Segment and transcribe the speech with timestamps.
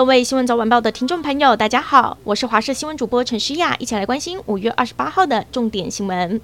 [0.00, 6.40] 各位新闻早晚报的听众朋友，大家好，我是华视新闻主播陈诗雅，一起来关心五月二十八号的重点新闻。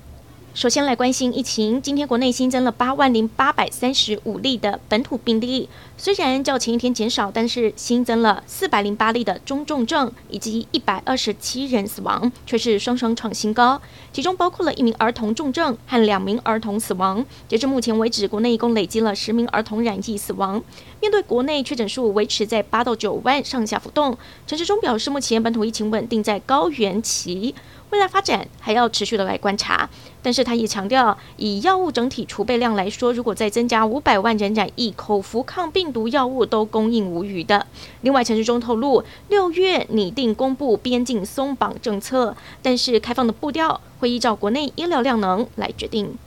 [0.57, 13.79] 首先来关心疫情，今天国内新增了八万零八百三十五例的本土病例，虽然较前一天减少，但是新增了四百零八例的中重症，以及一百二十七人死亡，却是双双创新高，
[14.15, 17.23] 其中包括了一名儿童重症和两名儿童死亡。
[17.47, 20.65] 截至目前为止，国内一共累积了十名儿童染疫死亡。
[21.03, 24.17] 面对国内确诊数维持在八到九万上下浮动，
[24.47, 27.55] 陈时中表示，目前本土疫情稳定在高原期。
[27.91, 29.89] 未来发展还要持续的来观察，
[30.23, 37.67] 但是他也强调，以药物整体储备量来说，如果再增加五百万人染疫，口服抗病毒药物都供应无余的。
[38.01, 46.19] 另外，陈时中透露，六月拟定公布边境松绑政策，但是开放的步调会依照国内医疗量能来决定。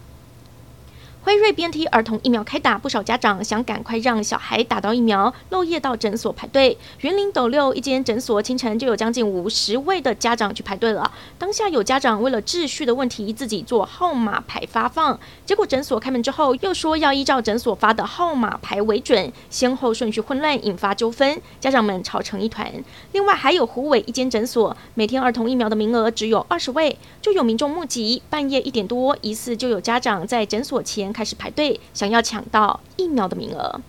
[1.22, 6.78] 辉瑞 BNT 儿童疫苗开打，不少家长想赶快让小孩打到疫苗，漏夜到诊所排队。
[7.02, 11.12] 云林斗六一间诊所清晨就有将近五十位的家长去排队了。
[11.38, 22.72] 当下有家长为了秩序的问题，自己做号码牌发放，结果诊所开门之后又说要依照诊所发的号码牌为准，先后顺序混乱，引发纠纷，家长们吵成一团。
[23.12, 31.09] 另外还有虎尾一间诊所，每天儿童疫苗的名额只有二十位，就有民众目击半夜一点多，疑似就有家长在诊所前。
[31.12, 33.82] 开始排队，想要抢到疫苗的名额。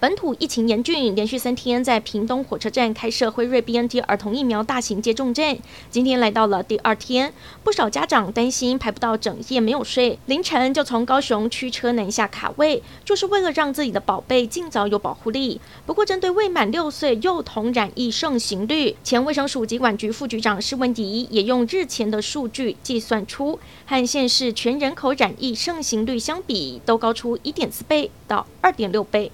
[0.00, 5.58] 本土疫情严峻，连续三天在屏东火车站开设辉瑞 BNT 儿童疫苗大型接种站。
[5.90, 15.60] 今天来到了第二天，不少家长担心排不到，整夜没有睡，凌晨就从高雄驱车南下卡位，就是为了让自己的宝贝尽早有保护力。
[15.84, 29.30] 不过，针对未满六岁幼童染疫盛行率，前卫生署疾管局副局长施文迪也用日前的数据计算出，和县市全人口染疫盛行率相比，都高出一点四倍到二点六倍。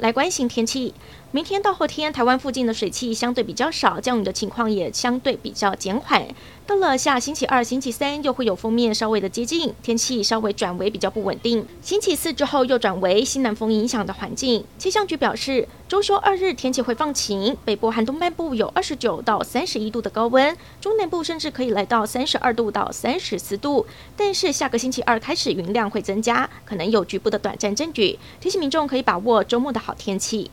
[0.00, 0.94] 来关心天气。
[1.32, 6.26] 明天到后天，台湾附近的水汽相对比较少，降雨的情况也相对比较减缓。
[6.66, 11.64] 到了下星期二、星期三，又会有锋面稍微的接近，天气稍微转为比较不稳定。
[11.80, 14.64] 星期四之后又转为西南风影响的环境。
[14.76, 23.86] 气象局表示，周休二日天气会放晴，北部和东半部有二十九到三十一度的高温，中南部甚至可以来到三十二度到三十四度。
[24.16, 30.50] 但是下个星期二开始云量会增加，可能有局部的短暂阵雨，提醒民众可以把握周末的好天气。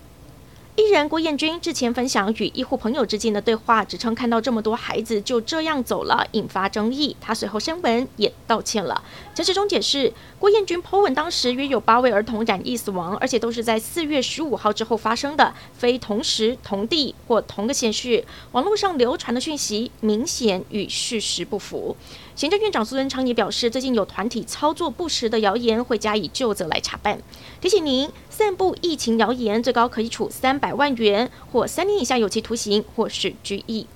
[0.78, 7.18] 艺人郭彦均之前分享与医护朋友之间的对话，指称看到这么多孩子就这样走了，引发争议。
[7.20, 9.04] 他随后删文也道歉了。
[9.34, 18.24] 陈时中解释，郭彦均 po 文当时约有八位儿童染疫死亡，而且都是在四月十五号之后发生的，非同时、同地或同个县市。
[18.52, 21.98] 网络上流传的讯息明显与事实不符。
[22.38, 27.20] 行政院长苏贞昌也表示，最近有团体操作不实的谣言，会加以究责来查办。
[27.59, 33.88] 提醒您，散布疫情谣言，最高可以处三百万元或三年以下有期徒刑，或是拘役。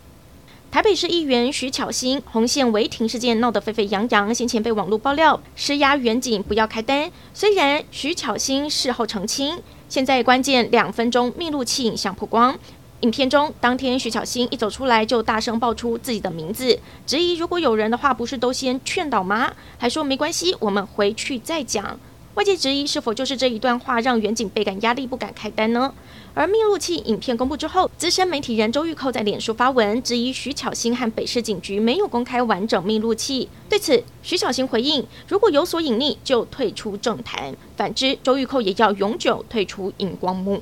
[0.71, 12.57] 台北市议员徐巧芯红线违停事件闹得沸沸扬扬，先前被网络爆料施压员警不要开单，虽然徐巧芯事后澄清，现在关键两分钟密录器影像曝光。
[13.01, 19.51] 影片中，当天徐巧芯一走出来就大声报出自己的名字，质疑如果有人的话，不是都先劝导吗？
[19.79, 21.99] 还说没关系，我们回去再讲。
[22.35, 25.91] 外界质疑是否就是这一段话让远景倍感压力，不敢开单呢？
[26.35, 33.49] 而密录器影片公布之后，资深媒体人周玉蔻在脸书发文质疑徐巧芯和北市警局没有公开完整密录器。
[33.67, 40.61] 对此，徐巧芯回应：如果有所隐匿，就退出政坛；反之，周玉蔻也要永久退出荧光幕。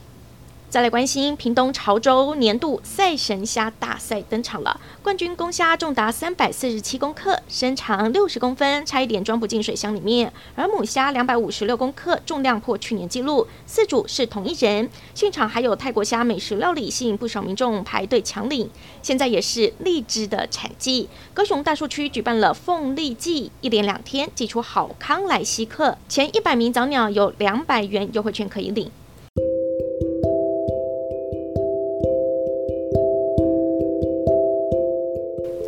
[0.69, 14.87] 再来关心屏东潮州年度赛神虾大赛登场了，冠军公虾重达三百四十七公克，身长六十公分，差一点装不进水箱里面；而母虾两百五十六公克，重量破去年纪录，四主是同一人。
[15.15, 18.69] 现场还有泰国虾美食料理，吸引不少民众排队抢领。
[19.01, 28.91] 现在也是荔枝的产季，高雄大树区举办了凤荔季，一连两天祭出好康来吸客，前一百名早鸟有两百元优惠券可以领。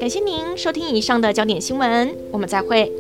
[0.02, 2.92] 感谢您收听以上的焦点新闻，我们再会。